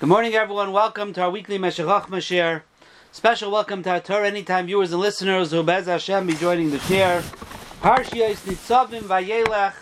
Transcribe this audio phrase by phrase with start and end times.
[0.00, 0.72] Good morning, everyone.
[0.72, 2.64] Welcome to our weekly Meshachach share.
[3.12, 6.80] Special welcome to our Torah Anytime viewers and listeners who Bez Hashem be joining the
[6.80, 7.22] share.
[7.80, 9.74] Parshia is Nitzavim Vayelech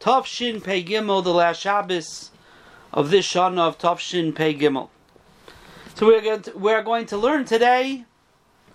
[0.00, 2.30] Tovshin Pei Gimel, the last Shabbos
[2.90, 4.88] of this Shana of Tovshin Pei Gimel.
[5.96, 8.06] So we're going to, we're going to learn today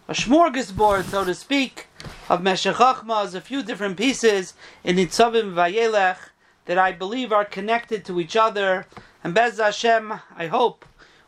[0.08, 1.88] a smorgasbord, so to speak,
[2.30, 4.54] of Meshachachmas, a few different pieces
[4.84, 6.18] in Nitzavim Vayelech
[6.66, 8.86] that I believe are connected to each other.
[9.24, 10.86] And Bez Hashem, I hope,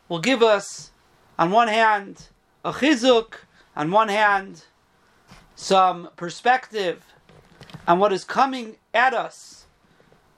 [0.08, 0.90] will give us,
[1.38, 2.28] on one hand,
[2.64, 3.34] a chizuk,
[3.74, 4.64] on one hand,
[5.54, 7.04] some perspective
[7.86, 9.66] on what is coming at us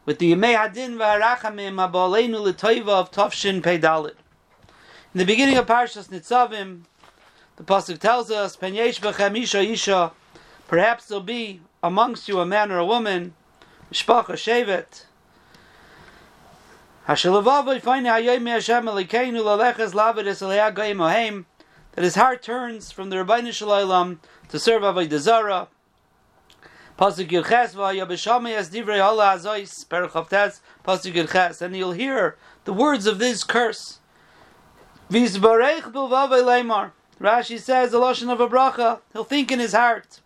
[0.05, 4.15] with the Yemei Hadin V'Harachamim Abaleinu L'Toiva of Tovshin Peidalit.
[5.15, 6.83] In the beginning of Parshas Nitzavim,
[7.57, 10.13] the pasuk tells us, "Pen yesh b'chem isha isha."
[10.69, 13.35] Perhaps there'll be amongst you a man or a woman
[13.93, 15.05] Mishpacha Shevet.
[21.95, 25.69] That his heart turns from the Rabbeinu Shalom to serve Avodah Zarah.
[26.99, 33.07] Pasuk Yirches v'ayabishami as divrei hala azois perachavtes pasuk Yirches and you'll hear the words
[33.07, 34.01] of this curse.
[35.11, 36.91] Vizbarech bilvavei leimar.
[37.19, 39.01] Rashi says the lashon of a bracha.
[39.15, 40.21] He'll think in his heart.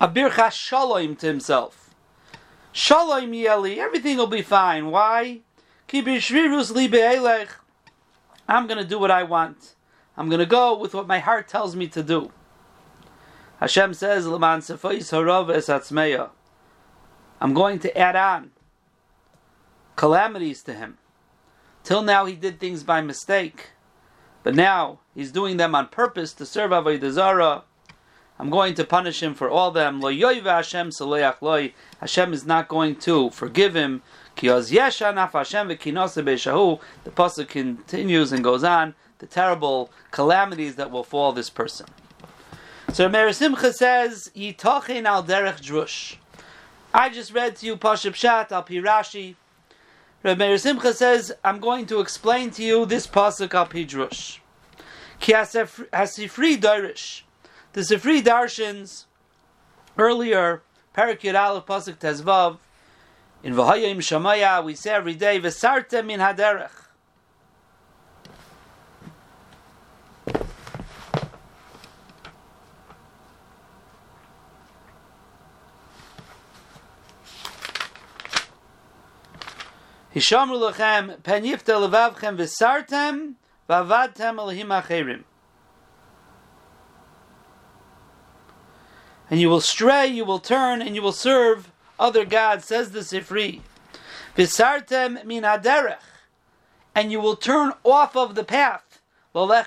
[0.00, 1.83] A birchas shalom to himself.
[2.76, 4.90] Shalom Yeli, everything will be fine.
[4.90, 5.42] Why?
[5.92, 6.04] I'm
[8.66, 9.76] going to do what I want.
[10.16, 12.32] I'm going to go with what my heart tells me to do.
[13.60, 16.30] Hashem says, "Leman harav
[17.40, 18.50] I'm going to add on
[19.94, 20.98] calamities to him.
[21.84, 23.68] Till now, he did things by mistake,
[24.42, 27.62] but now he's doing them on purpose to serve Avodah Zarah
[28.38, 30.00] I'm going to punish him for all them.
[30.00, 30.90] Lo Hashem
[31.40, 31.72] loy.
[32.00, 34.02] Hashem is not going to forgive him.
[34.36, 35.76] Hashem The
[37.06, 41.86] pasuk continues and goes on the terrible calamities that will fall this person.
[42.92, 46.16] So Meir Simcha says, Yitochin al derech drush.
[46.92, 49.36] I just read to you Pashup Pshat al Pirashi.
[50.22, 54.38] Rabbi Meir Simcha says, I'm going to explain to you this pasuk al Pidrush.
[55.20, 57.23] Ki hasifri dorish.
[57.74, 59.06] The Sifri Darshans
[59.98, 60.62] earlier,
[60.96, 62.58] Parakut Aleph Pasuk Tezvav,
[63.42, 66.70] in Vahayim Shamaya, we say every day, Vesartem min Haderech.
[80.14, 83.34] Hishamru lechem pen yifta levavchem v'sartem
[83.68, 85.24] v'avadtem elahim acherim.
[89.34, 93.00] And you will stray, you will turn, and you will serve other gods, says the
[93.00, 93.62] Sifri.
[94.36, 95.98] Visartem min haderech,
[96.94, 99.00] and you will turn off of the path.
[99.34, 99.60] To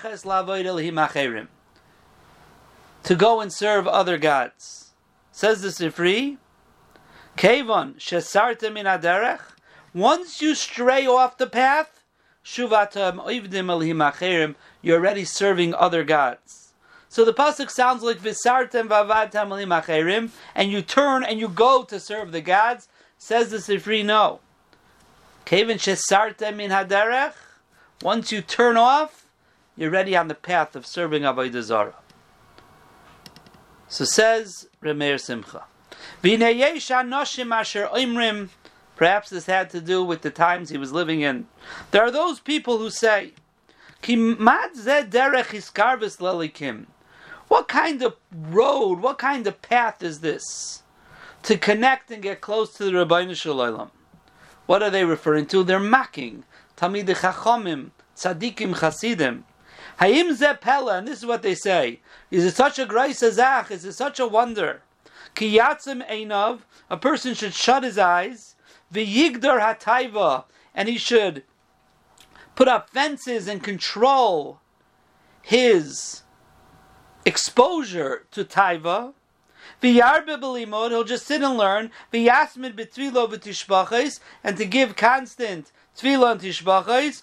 [3.14, 4.92] go and serve other gods.
[5.32, 6.38] Says the Sifri,
[7.36, 9.42] Kevon shesartem min haderech,
[9.92, 12.04] once you stray off the path,
[12.42, 16.67] shuvatam oivdim you're already serving other gods.
[17.08, 21.98] So the pasuk sounds like visartem vavatam acherim, and you turn and you go to
[21.98, 22.88] serve the gods.
[23.16, 24.40] Says the Sifri, no.
[25.44, 27.32] Kevin shesartem in haderech.
[28.02, 29.26] Once you turn off,
[29.76, 31.94] you're ready on the path of serving Avodah Zarah.
[33.88, 35.64] So says Remeir Simcha.
[38.96, 41.46] Perhaps this had to do with the times he was living in.
[41.90, 43.32] There are those people who say,
[47.48, 50.82] what kind of road, what kind of path is this
[51.42, 53.90] to connect and get close to the Rabbeinu Shalom?
[54.66, 55.64] What are they referring to?
[55.64, 56.44] They're mocking
[56.76, 59.44] Tamid Chachomim, Tzadikim Chasidim.
[60.00, 62.00] Hayim Zepela, and this is what they say.
[62.30, 63.70] Is it such a grace azach?
[63.70, 64.82] Is it such a wonder?
[65.34, 66.60] Kiyatzim Einov,
[66.90, 68.54] a person should shut his eyes,
[68.92, 70.44] V'yigdar Hataiva,
[70.74, 71.42] and he should
[72.54, 74.60] put up fences and control
[75.42, 76.22] his
[77.28, 79.12] exposure to taiva.
[79.80, 81.90] He'll just sit and learn.
[84.44, 87.22] And to give constant tvilo and tishbachis.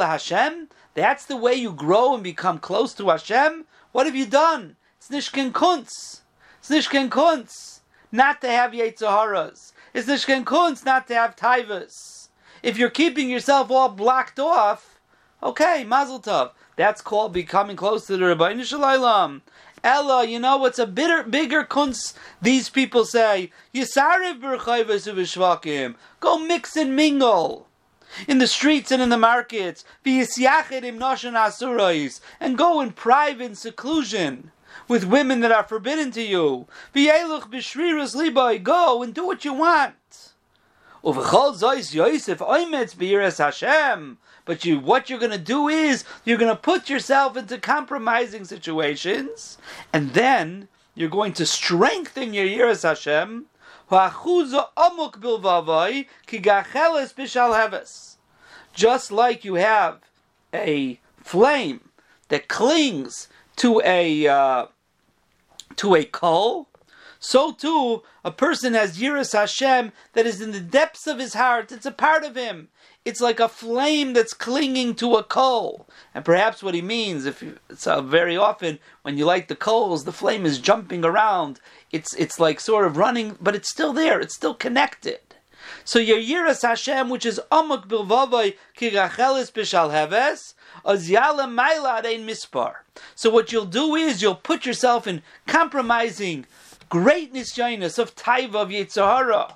[0.00, 0.68] Hashem.
[0.94, 3.64] That's the way you grow and become close to Hashem.
[3.92, 4.76] What have you done?
[4.98, 6.20] It's kunz.
[6.60, 7.80] It's kunz.
[8.12, 9.72] Not to have yetzaharas.
[9.92, 12.28] It's nishken kunz not to have taivas.
[12.62, 15.00] If you're keeping yourself all blocked off,
[15.42, 16.52] okay, mazel tov.
[16.78, 19.42] That's called becoming close to the Rabbeinu Shalom.
[19.82, 22.14] Ella, you know what's a bitter, bigger kunz?
[22.40, 24.40] These people say, Yisariv
[26.20, 27.66] Go mix and mingle
[28.28, 29.84] in the streets and in the markets,
[32.40, 34.52] and go in private seclusion
[34.86, 36.68] with women that are forbidden to you.
[38.62, 39.94] Go and do what you want.
[44.44, 48.44] But you, what you're going to do is you're going to put yourself into compromising
[48.44, 49.58] situations,
[49.92, 53.46] and then you're going to strengthen your Yiras Hashem.
[58.74, 60.00] Just like you have
[60.52, 61.90] a flame
[62.28, 64.66] that clings to a uh,
[65.76, 66.68] to a coal,
[67.18, 71.72] so too a person has Yiras Hashem that is in the depths of his heart.
[71.72, 72.68] It's a part of him.
[73.04, 75.88] It's like a flame that's clinging to a coal.
[76.14, 79.56] And perhaps what he means, if you, it's uh, very often when you light the
[79.56, 81.60] coals, the flame is jumping around.
[81.90, 84.20] It's it's like sort of running, but it's still there.
[84.20, 85.20] It's still connected.
[85.84, 90.54] So your Yiras Hashem, which is Amok Bilvavai Kirachelis Bishal Heves,
[90.84, 92.74] Azyala Adein Mispar.
[93.14, 96.46] So what you'll do is you'll put yourself in compromising
[96.88, 99.54] greatness nisyainus of Taiva of Yitzhahara.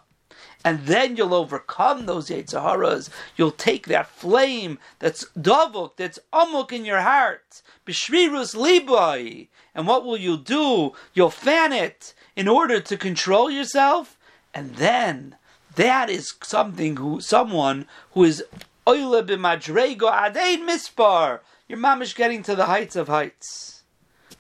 [0.65, 3.11] And then you'll overcome those Yitzharas.
[3.37, 9.49] You'll take that flame that's davuk, that's amok in your heart, bishrirus libai.
[9.75, 10.93] And what will you do?
[11.15, 14.17] You'll fan it in order to control yourself,
[14.55, 15.37] and then
[15.77, 18.45] that is something who someone who is
[18.87, 21.41] oile b'madrego adein mispar.
[21.69, 23.83] Your mom is getting to the heights of heights.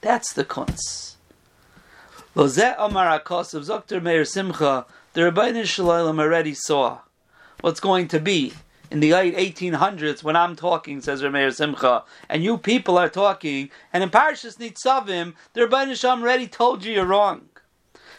[0.00, 1.16] That's the kunz.
[2.34, 7.00] Lozeh Amar Akos of Zokter Meir Simcha, the Rabbeinu Shalom already saw
[7.60, 8.54] what's going to be
[8.90, 13.70] in the late 1800s when I'm talking, says Rameir Simcha, and you people are talking,
[13.92, 17.50] and in Parshas Nitzavim, the Rabbeinu Shalom already told you you're wrong.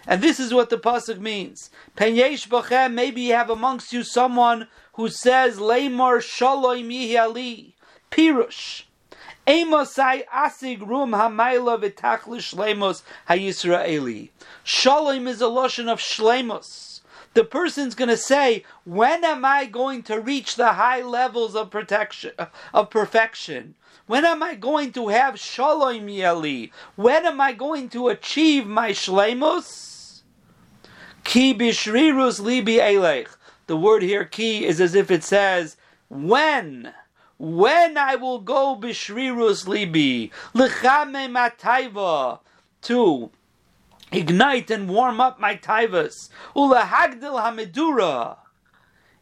[0.06, 1.71] And this is what the pasuk means.
[1.98, 7.75] Penyesh b'chem, maybe you have amongst you someone who says, Leimor shalom yihi ali,
[8.12, 8.83] pirush.
[9.45, 14.30] Emosai asig rum hamayla v'tachli shlemos hayisraeli.
[14.63, 17.01] Shalom is a lotion of shlemos.
[17.34, 21.72] The person's going to say, when am I going to reach the high levels of
[21.72, 22.31] protection,
[22.74, 23.75] of perfection?
[24.06, 26.72] When am I going to have shalom yali?
[26.95, 30.22] When am I going to achieve my shlemos?
[31.24, 33.30] Ki bishrirus libi elech.
[33.68, 35.78] The word here, ki, is as if it says,
[36.10, 36.94] when,
[37.44, 42.40] when I will go bishrirus libi, lichame mataiva,
[42.84, 43.31] to
[44.13, 48.38] ignite and warm up my taivas, ulahagdil hamedura,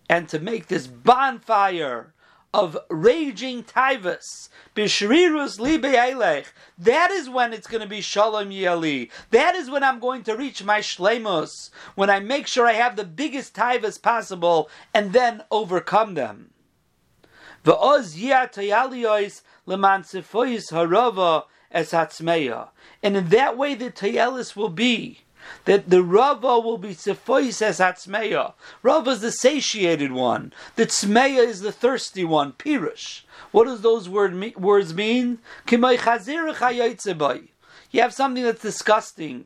[0.07, 2.13] and to make this bonfire
[2.53, 6.45] of raging taivas, bishrirus libe
[6.77, 9.09] That is when it's going to be shalom yali.
[9.31, 11.71] That is when I'm going to reach my shlemos.
[11.95, 16.51] When I make sure I have the biggest taivas possible and then overcome them.
[17.65, 18.55] V'oz yiyat
[19.65, 22.69] leman harava es hatzmeya.
[23.03, 25.21] And in that way the tayalis will be
[25.65, 28.53] that the Rava will be Sephois as Hatzmeya.
[28.83, 30.53] Rava is the satiated one.
[30.75, 32.53] The Tzmeya is the thirsty one.
[32.53, 33.23] Pirush.
[33.51, 35.39] What does those word words mean?
[35.69, 35.81] You
[38.01, 39.45] have something that's disgusting.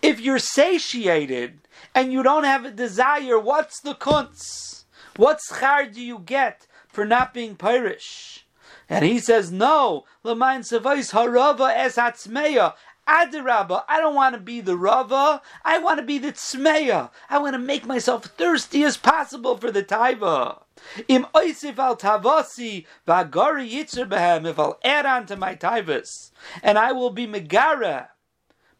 [0.00, 4.84] If you're satiated and you don't have a desire, what's the kunz?
[5.16, 8.40] What schar do you get for not being pirish?
[8.88, 12.74] And he says, no, Lamain Savais Harava es Hatzmeya.
[13.08, 17.10] Adirabba, I don't want to be the Rava, I want to be the Tzmeya.
[17.28, 20.62] I want to make myself thirsty as possible for the Taiva.
[21.08, 26.30] Im oisif al tavasi v'agari yitzer if I'll add on to my taivas,
[26.62, 28.08] and I will be megara,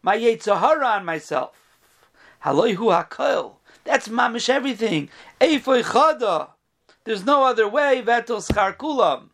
[0.03, 1.55] my yetzahara on myself.
[2.45, 3.53] Haloihu hakol,
[3.85, 5.09] that's mamish everything.
[5.41, 6.49] Eifoy chada,
[7.05, 9.29] there's no other way, vetel schar kulam.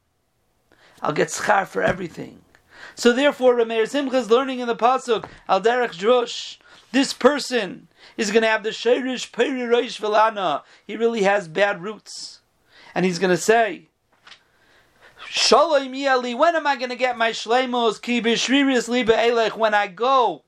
[1.02, 2.42] I'll get schar for everything.
[2.96, 6.58] So therefore, Rameir Simcha is learning in the pasuk Al Derech Drush.
[6.92, 10.64] This person is going to have the Sheirish Peri Reish Velana.
[10.86, 12.42] He really has bad roots,
[12.94, 13.88] and he's going to say.
[15.28, 18.02] Shalom Yali, when am I going to get my shleimos?
[18.02, 20.44] Ki b'shriris liba elech, when I go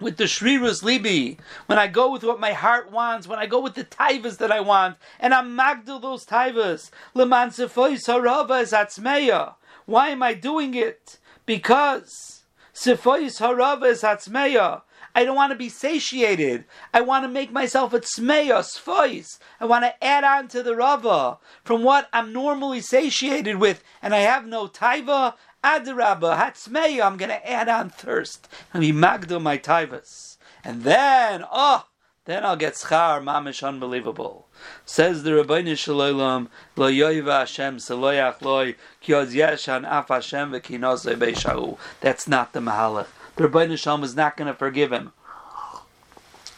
[0.00, 3.60] with the shrirus libi, when I go with what my heart wants, when I go
[3.60, 8.72] with the taivas that I want, and I'm magdil those taivas, leman sefois harava is
[8.72, 9.54] atzmeya,
[9.86, 11.18] why am I doing it?
[11.46, 12.34] Because
[12.74, 14.82] Sifois haravas hatzmeya.
[15.14, 16.64] I don't want to be satiated.
[16.92, 19.38] I want to make myself a tzmeya, sfois.
[19.60, 24.12] I want to add on to the rava from what I'm normally satiated with, and
[24.12, 25.34] I have no taiva.
[25.64, 28.48] Adarabba, hatzmeya, I'm going to add on thirst.
[28.74, 30.36] And be magdo my taivas.
[30.62, 31.86] And then, oh,
[32.26, 34.46] then I'll get schar, mamish, unbelievable.
[34.84, 41.78] Says the Rabbeinu Shalom, Lo yoiva Hashem seloyach loy, kioz yeshan af Hashem v'kinose beishahu.
[42.00, 43.06] That's not the mahalach.
[43.36, 45.12] The Rabbeinu Shalom is not going to forgive him.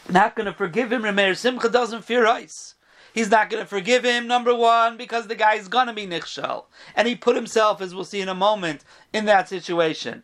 [0.09, 1.03] Not going to forgive him.
[1.03, 2.75] Remeir Simcha doesn't fear ice.
[3.17, 6.05] He's not going to forgive him, number one, because the guy is going to be
[6.05, 6.65] nichshal.
[6.95, 10.21] And he put himself, as we'll see in a moment, in that situation.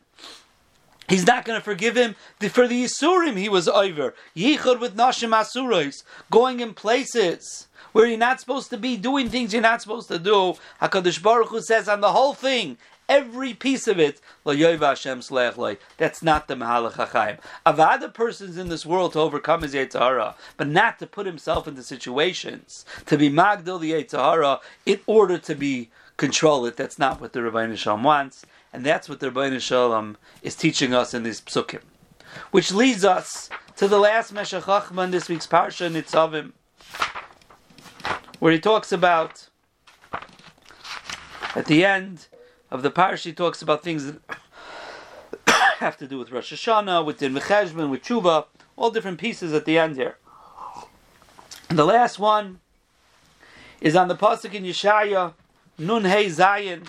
[1.10, 2.16] He's not going to forgive him
[2.52, 4.14] for the Yisurim he was over.
[4.38, 9.54] Yichud with Nashim Asurais, going in places where you're not supposed to be, doing things
[9.54, 10.56] you're not supposed to do.
[10.82, 16.56] HaKadosh Baruch Hu says on the whole thing, every piece of it, that's not the
[16.56, 17.38] Mahalach HaChaim.
[17.66, 21.68] Of other persons in this world to overcome his Yetzirah, but not to put himself
[21.68, 26.78] into situations, to be Magdil the Yetzirah, in order to be control it.
[26.78, 30.94] That's not what the Rabbi Shalom wants, and that's what the Rabbi Shalom is teaching
[30.94, 31.82] us in this psukim.
[32.52, 36.54] Which leads us to the last Meshech Chachma in this week's Parsha Nitzavim,
[38.44, 39.48] where he talks about,
[41.56, 42.28] at the end,
[42.70, 44.20] of the parish, he talks about things that
[45.78, 49.64] have to do with Rosh Hashanah, with Din Mecheshbon, with Tshuva, all different pieces at
[49.64, 50.18] the end here.
[51.70, 52.60] And the last one
[53.80, 55.36] is on the pasuk in Yeshaya,
[55.78, 56.86] Nun Hey Zayin.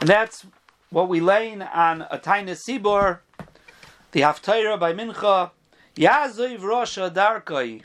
[0.00, 0.46] And that's
[0.94, 3.18] what we lay on a tiny sibor
[4.12, 5.50] the Haftarah by Mincha,
[5.96, 7.82] Yaziv Rasha Darkai,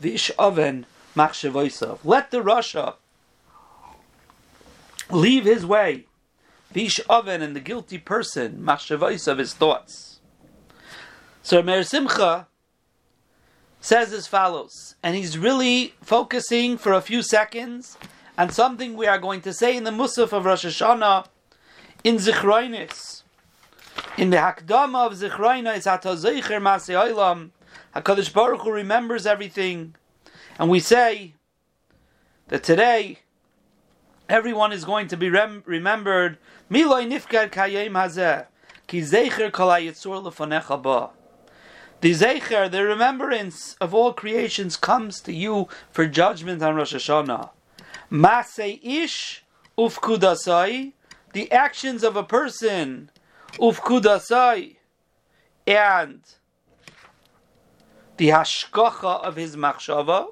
[0.00, 1.98] Vish Oven Machshevoisav.
[2.02, 2.94] Let the Rasha
[5.10, 6.06] leave his way,
[6.72, 10.20] Vish Oven and the guilty person, Machshevoisav, his thoughts.
[11.42, 12.46] So Meir Simcha
[13.82, 17.98] says as follows, and he's really focusing for a few seconds
[18.38, 21.26] on something we are going to say in the Musaf of Rosh Hashanah
[22.06, 23.24] in Zichroinis
[24.16, 27.50] in the Hakdama of Zichraina, it's Hatazecher Masei
[27.96, 29.96] HaKadosh Baruch Hu remembers everything.
[30.56, 31.34] And we say
[32.46, 33.18] that today,
[34.28, 36.38] everyone is going to be rem- remembered.
[36.70, 38.46] Miloi nifkad kayem hazeh.
[38.86, 41.10] Ki zecher kol hayitzur lefanecha.
[42.02, 47.50] The zecher, the remembrance of all creations comes to you for judgment on Rosh Hashanah.
[48.12, 49.42] Masei ish
[49.76, 50.92] ufkudasai.
[51.36, 53.10] The actions of a person
[53.58, 54.76] ufkudasai,
[55.66, 56.22] and
[58.16, 60.28] the hashkacha of his machshava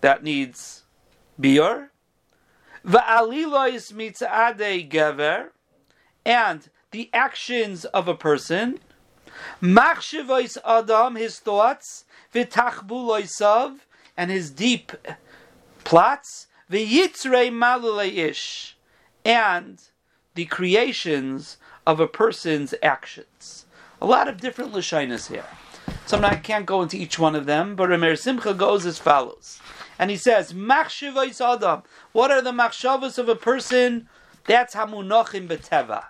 [0.00, 0.84] that needs
[1.38, 1.88] biur,
[2.82, 5.48] va'alilois mitzadei gever,
[6.24, 8.80] and the actions of a person,
[9.60, 13.80] machshavos adam, his thoughts, v'tachbuloisav,
[14.16, 14.92] and his deep
[15.84, 18.76] plots, v'yitzrei malulei ish,
[19.24, 19.80] and
[20.34, 23.66] the creations of a person's actions.
[24.00, 25.44] A lot of different lashinas here.
[26.06, 29.60] So I can't go into each one of them, but Rameir Simcha goes as follows.
[29.98, 31.82] And he says, Machshavais Adam.
[32.12, 34.08] What are the machshavas of a person?
[34.46, 36.06] That's hamunachim beteva.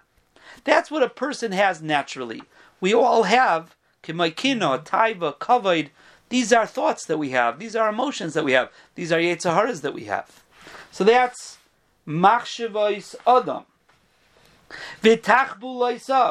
[0.65, 2.43] That's what a person has naturally.
[2.81, 5.91] We all have kimaikino, taiva, kavod.
[6.29, 7.59] These are thoughts that we have.
[7.59, 8.71] These are emotions that we have.
[8.95, 10.43] These are yetzaharas that we have.
[10.93, 11.59] So that's
[12.07, 13.65] machshavais Adam.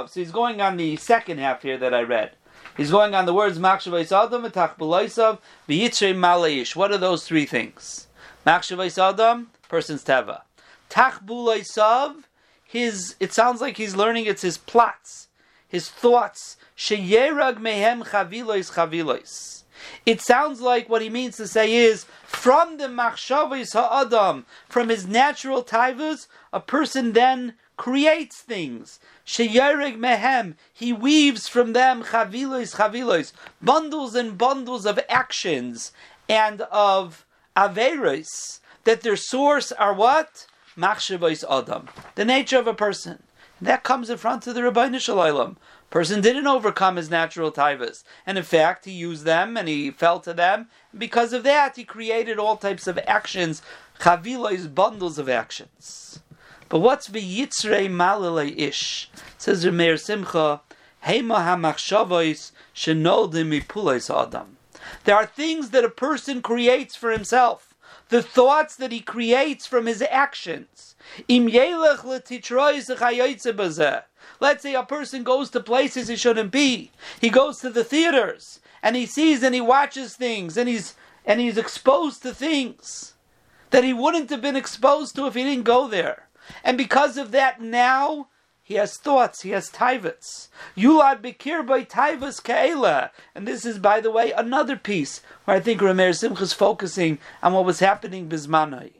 [0.07, 2.31] So he's going on the second half here that I read.
[2.77, 6.75] He's going on the words Makshavais Adam, Vitachbulaisav, V'yitzrei Maleish.
[6.75, 8.07] What are those three things?
[8.45, 10.41] Makshavais Adam, person's Teva.
[10.89, 12.23] Tachbulaisav,
[12.63, 15.27] his, it sounds like he's learning it's his plots,
[15.67, 16.57] his thoughts.
[16.77, 19.60] Sheyerag mehem chavilois chavilois.
[20.05, 25.07] It sounds like what he means to say is from the machshavos ha'adam, from his
[25.07, 28.99] natural taivas, a person then creates things.
[29.25, 35.91] Sheyarig mehem, he weaves from them chavilos, chavilos, bundles and bundles of actions
[36.29, 40.47] and of averos that their source are what?
[40.77, 43.23] Machshavos adam, the nature of a person.
[43.61, 45.57] that comes in front of the Rabbi Shalom.
[45.91, 50.21] Person didn't overcome his natural taivas, and in fact, he used them and he fell
[50.21, 50.69] to them.
[50.97, 53.61] Because of that, he created all types of actions,
[53.99, 56.21] chavilos, bundles of actions.
[56.69, 59.11] But what's the v'yitzrei malale ish?
[59.37, 60.61] Says Rameir Simcha,
[61.05, 64.55] Hema hamachshavos shenoldim mipulais adam.
[65.03, 67.75] There are things that a person creates for himself,
[68.07, 70.95] the thoughts that he creates from his actions.
[74.41, 76.89] Let's say a person goes to places he shouldn't be.
[77.21, 81.39] He goes to the theaters and he sees and he watches things and he's and
[81.39, 83.13] he's exposed to things
[83.69, 86.27] that he wouldn't have been exposed to if he didn't go there.
[86.63, 88.29] And because of that, now
[88.63, 90.47] he has thoughts, he has taivats.
[90.75, 93.11] Yulad Bekir by taivas kaela.
[93.35, 97.19] And this is, by the way, another piece where I think Rameir Simcha is focusing
[97.43, 98.93] on what was happening bismanai.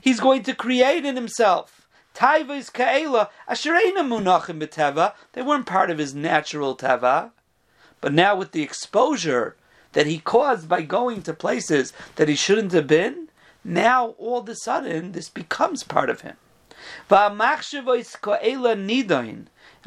[0.00, 1.79] He's going to create in himself.
[2.14, 5.14] Taivas kaela, asherena munachim beteva.
[5.32, 7.30] They weren't part of his natural teva.
[8.00, 9.56] But now with the exposure
[9.92, 13.28] that he caused by going to places that he shouldn't have been,
[13.62, 16.36] now all of a sudden this becomes part of him.
[17.10, 17.40] And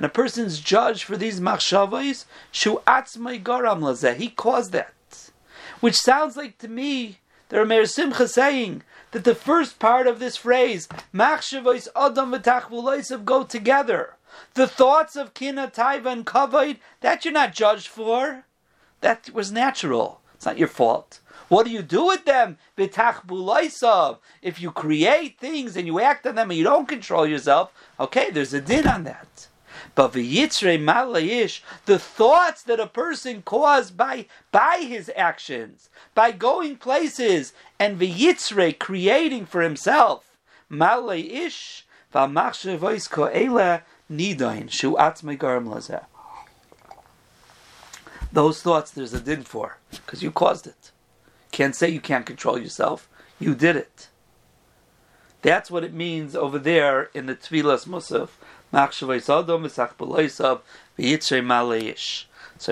[0.06, 4.16] a person's judged for these machshavos, shu atzmai garam lazeh.
[4.16, 4.94] He caused that.
[5.80, 10.36] Which sounds like to me, the Rameir Simcha saying that the first part of this
[10.38, 14.16] phrase, machshavos adam v'tachvuloisav, go together.
[14.56, 18.46] The thoughts of kina, taiva, and kavod, that you're not judged for.
[19.02, 20.22] That was natural.
[20.34, 21.20] It's not your fault.
[21.48, 22.58] What do you do with them?
[22.76, 28.32] If you create things and you act on them and you don't control yourself, okay,
[28.32, 29.48] there's a din on that.
[29.96, 36.78] But v'yitzrei malayish, the thoughts that a person caused by by his actions, by going
[36.78, 40.38] places, and v'yitzrei creating for himself,
[40.72, 46.06] malayish v'amachshevois ko'ela nidain shu atzmei garam lazeh.
[48.32, 50.92] Those thoughts, there's a din for because you caused it.
[51.52, 53.08] Can't say you can't control yourself.
[53.40, 54.10] You did it.
[55.44, 58.30] That's what it means over there in the Tvilas Musaf.
[58.74, 59.06] So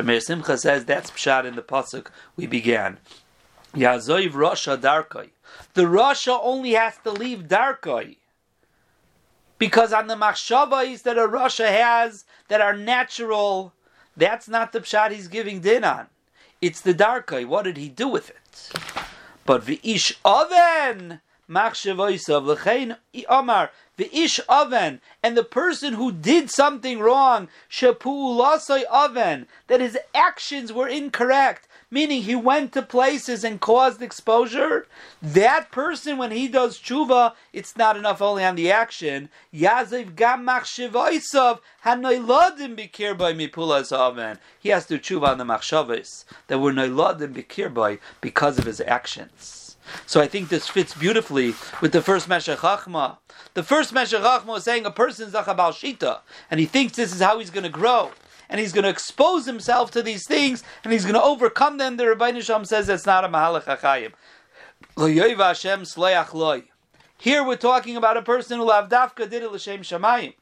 [0.03, 2.98] Meir Simcha says that's pshat in the pasuk we began.
[3.75, 5.29] Yazoiv Rasha Darkoi.
[5.75, 8.17] The Rasha only has to leave Darkoi.
[9.60, 13.74] Because on the machshavas that a Rasha has that are natural,
[14.17, 16.08] that's not the pshat he's giving din on.
[16.62, 17.46] It's the Darkoi.
[17.46, 18.72] What did he do with it?
[19.46, 22.98] But the ish oven machshevoisav l'chein
[23.29, 23.70] omar
[24.01, 29.95] the ish oven and the person who did something wrong shapu lasai oven that his
[30.15, 34.87] actions were incorrect meaning he went to places and caused exposure,
[35.21, 39.29] that person, when he does tshuva, it's not enough only on the action.
[39.53, 44.39] Yaziv gam machshavaisav hanoiladim bikir by mipulas oven.
[44.57, 48.79] He has to tshuva on the machshavas that were noiladim bikir by because of his
[48.79, 49.61] actions.
[50.06, 52.60] So I think this fits beautifully with the first Meshech.
[52.60, 57.21] The first Meshech is saying a person is a Shita, and he thinks this is
[57.21, 58.12] how he's going to grow
[58.51, 61.95] and he's going to expose himself to these things, and he's going to overcome them.
[61.95, 64.12] The Rabbi Nisham says it's not a mahalach achayim.
[67.17, 70.34] Here we're talking about a person who lavdafka did it l'shem shamayim.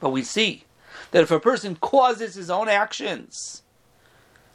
[0.00, 0.64] But we see
[1.10, 3.62] that if a person causes his own actions,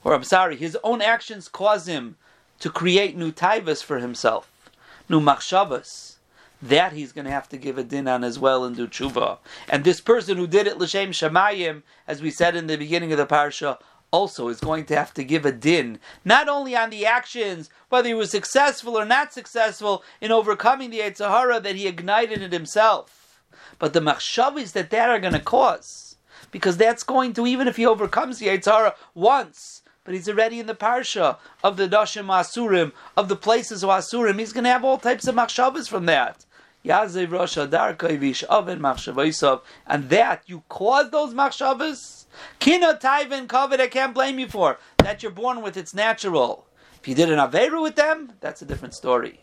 [0.03, 2.15] or I'm sorry, his own actions cause him
[2.59, 4.69] to create new taivas for himself,
[5.07, 6.17] new machshavas,
[6.61, 9.37] that he's going to have to give a din on as well and do tshuva.
[9.69, 13.17] And this person who did it l'shem shamayim, as we said in the beginning of
[13.17, 13.77] the parsha,
[14.11, 18.07] also is going to have to give a din, not only on the actions, whether
[18.07, 23.41] he was successful or not successful in overcoming the Sahara that he ignited it himself,
[23.77, 26.17] but the machshavis that that are going to cause.
[26.51, 30.65] Because that's going to, even if he overcomes the Sahara once, but he's already in
[30.65, 34.83] the parsha of the Dashim Asurim, of the places of Asurim, he's going to have
[34.83, 36.47] all types of machshavas from that.
[36.83, 42.25] Yazev Rosha Darkoivish Oven Machshavaisov, and that you caused those machshavas.
[42.57, 44.79] Kino Taivan Kovid, I can't blame you for.
[44.97, 46.65] That you're born with, it's natural.
[46.99, 49.41] If you did an Averu with them, that's a different story.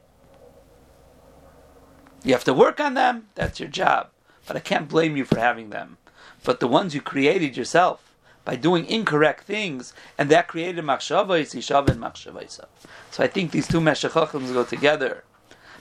[2.25, 4.09] You have to work on them, that's your job.
[4.49, 5.99] But I can't blame you for having them.
[6.43, 8.06] But the ones you created yourself
[8.47, 12.65] by doing incorrect things, and that created machshavos, yishav and machshavaisa.
[13.11, 15.25] So I think these two meshachachim go together.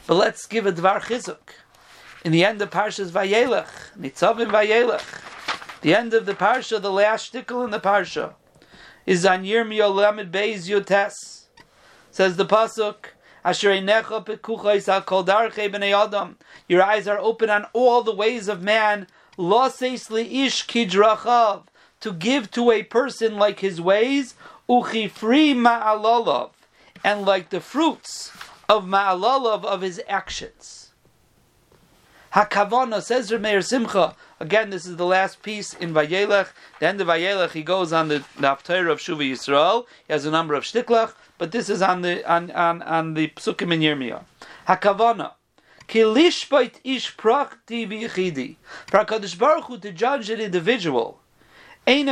[0.08, 1.54] But let's give a dvar chizuk.
[2.26, 3.68] In the end of Parshas Vayelech,
[4.00, 8.34] Nitzavim Vayelech, the end of the Parsha, the last shtickle in the Parsha,
[9.06, 11.46] is on Yirmiyah Lamed Beis Yotes.
[12.10, 12.96] Says the Pasuk,
[13.44, 16.38] Asher Einecha Pekuchais HaKol Darchei B'nei Adam.
[16.68, 19.06] Your eyes are open on all the ways of man.
[19.38, 21.66] Lo Ish Kidrachav.
[22.06, 24.36] To give to a person like his ways,
[24.70, 26.52] Uchifri Ma'alolav.
[27.04, 28.32] And like the fruits
[28.70, 30.92] of ma'alalav of his actions.
[32.34, 34.16] Hakavana says Meir Simcha.
[34.40, 36.50] Again, this is the last piece in Vayelech.
[36.80, 39.88] The end of Vayelech, he goes on the Naftar of Shuva Yisrael.
[40.06, 43.30] He has a number of shtiklach, but this is on the on on, on the
[43.30, 44.24] psukim in Yirmiyah.
[44.68, 45.32] Hakavana.
[45.88, 48.58] Kilishbait ish prakti v'yichidi.
[48.86, 51.20] For HaKadosh Baruch to judge an individual.
[51.88, 52.06] You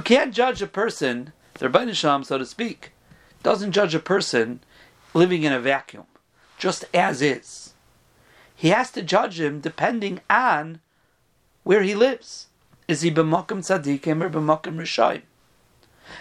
[0.00, 2.92] can't judge a person, their Sham, so to speak,
[3.42, 4.60] doesn't judge a person
[5.12, 6.06] living in a vacuum,
[6.58, 7.74] just as is.
[8.56, 10.80] He has to judge him depending on
[11.64, 12.46] where he lives.
[12.88, 15.22] Is he b'makom tzadikim or b'makom rishayim?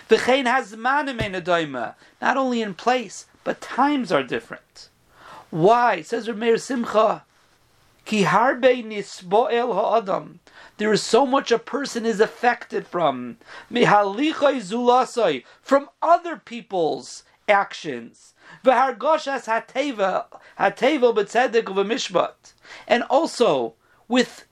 [0.09, 4.89] V'chein hazmanim Not only in place, but times are different.
[5.49, 6.01] Why?
[6.01, 7.23] says Rameir Simcha.
[8.05, 10.39] Ki harbe nisboel ha'adam.
[10.77, 13.37] There is so much a person is affected from.
[13.71, 15.43] Mihalichai zulasai.
[15.61, 18.33] From other people's actions.
[18.65, 20.25] V'hargoshas hateva.
[20.59, 22.53] Hateva b'tzedek v'mishpat.
[22.87, 23.75] And also
[24.07, 24.45] with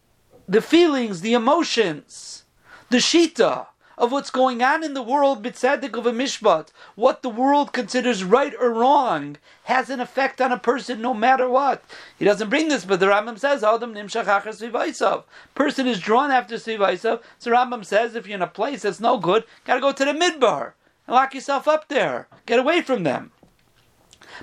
[0.48, 2.46] the feelings, the emotions,
[2.90, 3.68] the shita
[4.00, 8.24] of what's going on in the world, bitzadik of a mishpat, what the world considers
[8.24, 9.36] right or wrong,
[9.66, 11.84] has an effect on a person no matter what.
[12.18, 16.56] He doesn't bring this, but the Rambam says, Adam nimshach achar Person is drawn after
[16.56, 17.22] svivaisav.
[17.38, 20.14] So Rambam says, if you're in a place that's no good, gotta go to the
[20.14, 20.72] midbar
[21.06, 22.30] and lock yourself up there.
[22.46, 23.34] Get away from them.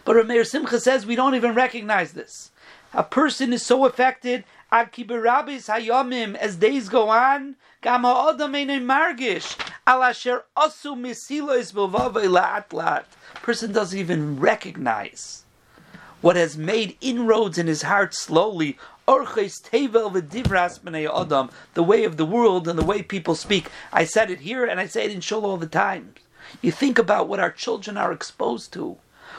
[0.04, 2.50] But Rameir Simcha says we don't even recognize this.
[2.92, 8.52] A person is so affected ad kiberabis hayomim as days go on, gam ha'odam
[8.84, 13.04] margish al asher asu misilos b'vavay la'at la'at.
[13.42, 15.44] Person doesn't even recognize
[16.20, 18.78] what has made inroads in his heart slowly.
[19.06, 23.68] Orches tevel v'divras b'nei adam, the way of the world and the way people speak.
[23.92, 26.14] I said it here and I say it in shul all the time.
[26.62, 28.96] You think about what our children are exposed to.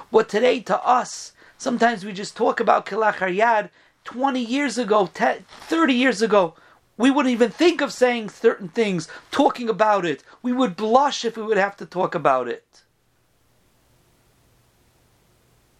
[0.09, 3.69] What today to us, sometimes we just talk about kilach yad
[4.03, 6.53] 20 years ago, 10, 30 years ago,
[6.97, 10.23] we wouldn't even think of saying certain things, talking about it.
[10.41, 12.83] We would blush if we would have to talk about it.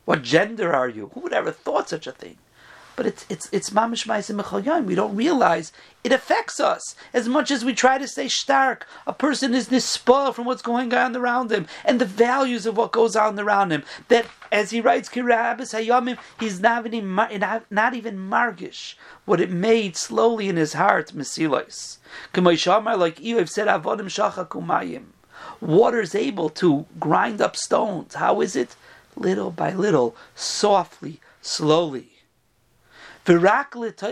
[0.06, 1.12] What gender are you?
[1.13, 2.38] Who would ever thought such a thing?
[2.98, 5.72] But it's it's it's mamish ma'asim We don't realize
[6.04, 8.88] it affects us as much as we try to stay stark.
[9.06, 12.92] A person is nispoil from what's going on around him and the values of what
[12.92, 13.84] goes on around him.
[14.08, 17.16] That, as he writes, kirabis he's not even
[17.70, 22.00] not even margish what it made slowly in his heart, mesilos.
[22.36, 25.04] Like Eov said, avodim shacha kumayim.
[25.62, 28.16] Water is able to grind up stones.
[28.16, 28.76] How is it?
[29.16, 32.16] Little by little, softly, slowly.
[33.28, 34.08] But only to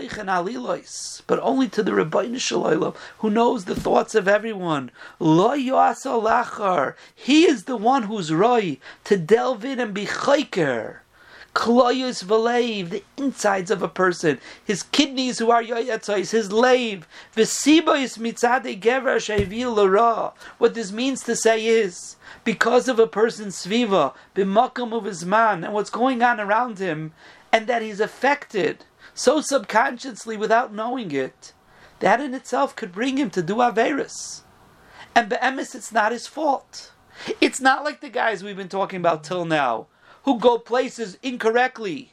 [1.82, 4.90] the Rabbeinu Shalom, who knows the thoughts of everyone.
[5.18, 5.52] Lo
[7.14, 10.98] He is the one who's roy to delve in and be chayker.
[11.54, 18.18] Kloyus v'leiv, the insides of a person, his kidneys who are yoyatzais, his lave, v'sibois
[18.18, 20.34] mitzade gever lara.
[20.58, 25.64] What this means to say is, because of a person's sviva, b'makam of his man,
[25.64, 27.14] and what's going on around him,
[27.50, 28.84] and that he's affected
[29.16, 31.54] so subconsciously without knowing it,
[32.00, 34.42] that in itself could bring him to do Averis.
[35.14, 36.92] And Be'emis, it's not his fault.
[37.40, 39.86] It's not like the guys we've been talking about till now,
[40.24, 42.12] who go places incorrectly.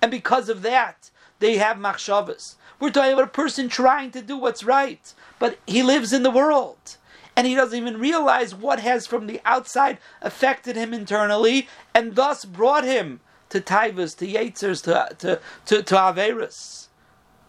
[0.00, 2.54] And because of that, they have machshavas.
[2.78, 6.30] We're talking about a person trying to do what's right, but he lives in the
[6.30, 6.98] world.
[7.34, 12.44] And he doesn't even realize what has from the outside affected him internally and thus
[12.44, 16.48] brought him to Taivas, to Yetzers, to, to, to, to.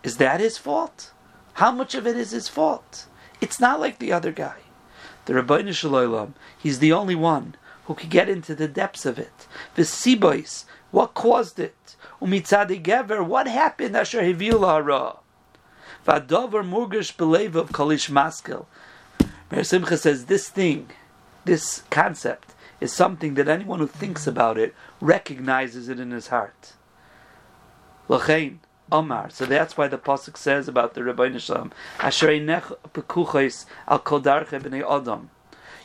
[0.04, 1.12] Is that his fault?
[1.54, 3.06] How much of it is his fault?
[3.42, 4.58] It's not like the other guy.
[5.26, 9.48] The Rabbeinu Shalom, he's the only one who could get into the depths of it.
[9.76, 11.96] The Sibois, what caused it?
[12.22, 13.96] Umitzadi Gever, what happened?
[13.96, 15.18] Asher Hivil Hara.
[16.06, 18.66] Vadover Murgish Belev of Kalish Maskel.
[19.52, 20.90] Mer Simcha says this thing,
[21.46, 26.74] this concept, is something that anyone who thinks about it recognizes it in his heart.
[28.08, 28.60] L'chein,
[28.92, 29.30] Omar.
[29.30, 32.32] So that's why the pasuk says about the Rabbi Nishlam, Asher
[33.88, 35.30] al kol b'nei Adam.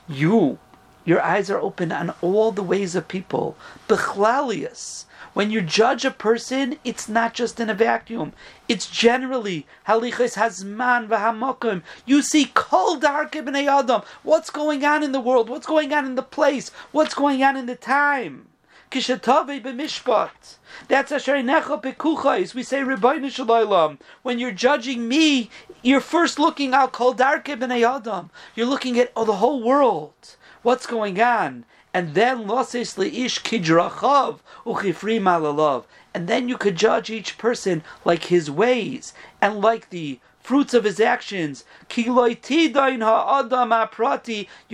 [0.09, 0.59] You,
[1.05, 3.57] your eyes are open on all the ways of people.
[3.89, 5.05] Bechlalius.
[5.35, 8.33] When you judge a person, it's not just in a vacuum.
[8.69, 11.83] It's generally halichas hazman v'hamokim.
[12.07, 14.03] You see kol darke b'nei adam.
[14.23, 15.49] What's going on in the world?
[15.49, 16.71] What's going on in the place?
[16.93, 18.47] What's going on in the time?
[18.93, 20.57] Kishatave b'mishpat.
[20.87, 22.55] That's asher necha pekuchais.
[22.55, 23.99] We say Rebbeinu Shalom.
[24.23, 25.51] When you're judging me,
[25.83, 28.31] you're first looking out kol darke b'nei adam.
[28.55, 30.37] You're looking at oh, the whole world.
[30.65, 31.65] What's going on?
[31.95, 38.51] and then loses leish kidrachav uchifri and then you could judge each person like his
[38.51, 41.65] ways and like the fruits of his actions.
[41.97, 42.27] You're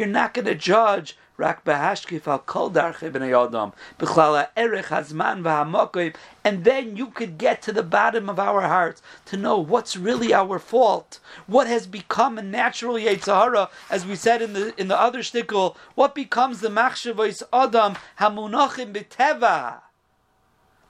[0.07, 7.07] not going to judge kol darche b'nei adam b'chlala erech hazman v'hamokim and then you
[7.07, 11.67] could get to the bottom of our hearts to know what's really our fault, what
[11.67, 16.15] has become a natural Yetzirah, as we said in the in the other shtickle, what
[16.15, 19.81] becomes the machshavos adam hamunachim b'teva.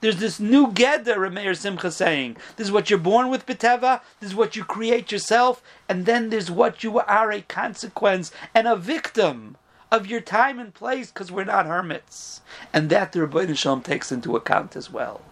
[0.01, 2.39] There's this new Geder, Rameir Simcha saying.
[2.57, 4.01] This is what you're born with, B'teva.
[4.19, 5.63] This is what you create yourself.
[5.91, 9.59] And then there's what you are a consequence and a victim
[9.91, 12.41] of your time and place because we're not hermits.
[12.73, 15.23] And that the Rabbi Shalom takes into account as well.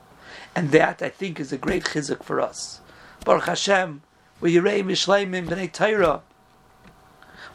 [0.54, 2.80] And that, I think, is a great chizuk for us.
[3.24, 4.02] Baruch Hashem,
[4.40, 6.22] we Yirei Mishleimim B'nai Torah.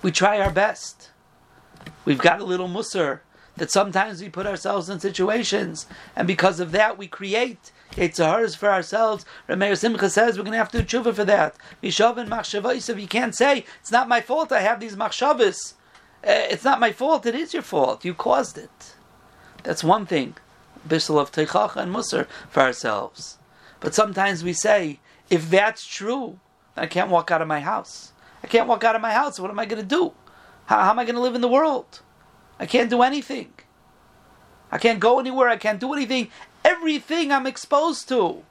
[0.01, 1.11] We try our best.
[2.05, 3.19] We've got a little musar
[3.57, 5.85] that sometimes we put ourselves in situations,
[6.15, 9.25] and because of that we create Yetzaharas for ourselves.
[9.47, 11.55] Rameir Simcha says we're going to have to do tshuva for that.
[11.81, 12.99] Mishavin machshavos.
[12.99, 14.51] You can't say it's not my fault.
[14.51, 15.73] I have these machshavas.
[16.25, 17.25] Uh, it's not my fault.
[17.25, 18.05] It is your fault.
[18.05, 18.95] You caused it.
[19.63, 20.35] That's one thing.
[20.87, 23.37] Bishul of Teichacha and Musar for ourselves.
[23.79, 26.39] But sometimes we say, if that's true,
[26.77, 28.13] I can't walk out of my house.
[28.43, 29.39] I can't walk out of my house.
[29.39, 30.13] What am I going to do?
[30.65, 32.01] How, how am I going to live in the world?
[32.59, 33.53] I can't do anything.
[34.71, 35.49] I can't go anywhere.
[35.49, 36.29] I can't do anything.
[36.63, 38.43] Everything I'm exposed to.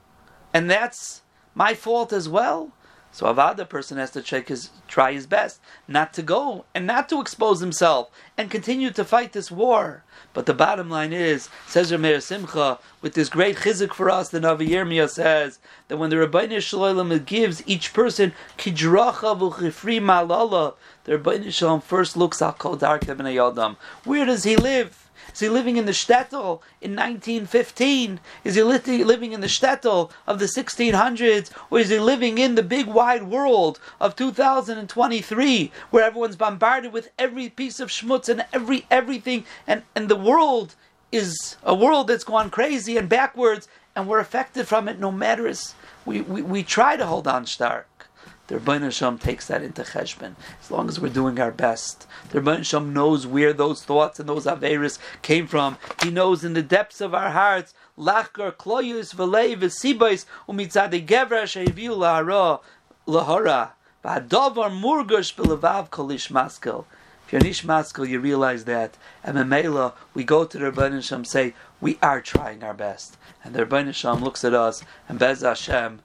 [0.52, 1.22] And that's
[1.54, 2.72] my fault as well.
[3.14, 7.10] So Avada person has to check his, try his best not to go and not
[7.10, 10.02] to expose himself and continue to fight this war.
[10.32, 14.40] But the bottom line is, says Rameir Simcha, with this great chizik for us, the
[14.40, 21.18] Navi Yirmiyah says that when the Rabbeinu Shalom gives each person kidracha v'chifri malala, the
[21.18, 25.01] Rabbeinu Shalom first looks at kol darkev Where does he live?
[25.32, 28.20] Is he living in the shtetl in 1915?
[28.44, 31.50] Is he living in the shtetl of the 1600s?
[31.70, 37.10] Or is he living in the big wide world of 2023 where everyone's bombarded with
[37.18, 40.74] every piece of schmutz and every everything and, and the world
[41.10, 45.46] is a world that's gone crazy and backwards and we're affected from it no matter
[45.46, 47.86] as we, we, we try to hold on stark.
[48.48, 50.34] The Rebbeinu Shalom takes that into cheshbon.
[50.60, 54.28] As long as we're doing our best, the Rebbeinu Shalom knows where those thoughts and
[54.28, 55.78] those averis came from.
[56.02, 57.72] He knows in the depths of our hearts.
[57.96, 62.60] Lachgar kloyus v'lei v'sibais umitzade gevra she'eviu lahara
[63.06, 63.70] lahara
[64.04, 65.34] v'adavar murgush
[65.88, 66.84] kolish maskel.
[67.24, 68.96] If you're nish maskel, you realize that.
[69.22, 73.16] And Memela, we go to the Rebbeinu Shalom say, we are trying our best.
[73.44, 76.00] And the Rebbeinu Shalom looks at us, and Bez Hashem,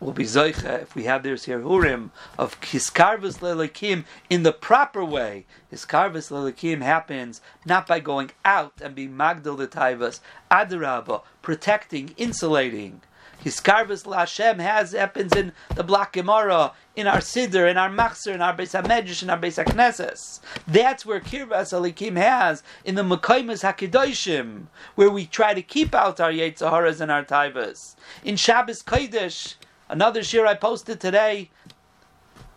[0.00, 5.04] will be zoicha if we have this here hurim of hiskarvus lelikim in the proper
[5.04, 5.44] way.
[5.72, 13.00] Hiskarvus lelikim happens not by going out and being magdal the taivas, adarabah, protecting, insulating.
[13.44, 18.42] Hiskarvus Lashem has happens in the Black Gemara, in our Siddur, in our Machzer, in
[18.42, 20.40] our Beis HaMedrash, in our Beis HaKnesses.
[20.66, 26.18] That's where Kirvas Alikim has in the Mekaimas HaKedoshim, where we try to keep out
[26.18, 27.94] our Yetzaharas and our Taivas.
[28.24, 29.54] In Shabbos Kodesh,
[29.88, 31.50] Another shir I posted today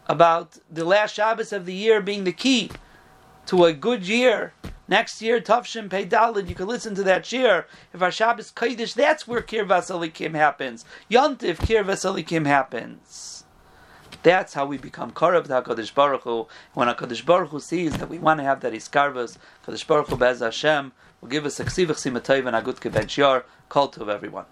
[0.06, 2.72] about the last Shabbos of the year being the key
[3.46, 4.54] to a good year.
[4.90, 7.66] Next year, Tavshin Pei Dalid, you can listen to that shir.
[7.94, 10.84] If our Shabbos Kodesh, that's where Kir Vasalikim happens.
[11.10, 13.46] Yontif Kir Vasalikim happens.
[14.24, 16.48] That's how we become Karav to HaKadosh Baruch Hu.
[16.74, 20.18] When HaKadosh Baruch Hu sees that we want to have that Iskarvas, HaKadosh Baruch Hu
[20.18, 20.92] Bez Hashem
[21.22, 24.46] will give us a Ksivach Simatayv and a good Kebench Yar, call to everyone.